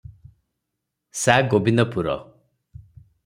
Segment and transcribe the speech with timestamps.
[1.19, 2.17] Sa: Gobindpur.